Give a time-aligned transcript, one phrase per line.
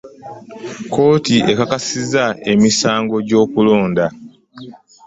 [0.93, 4.05] Kooti ekakasiza emisango gy'okulonda.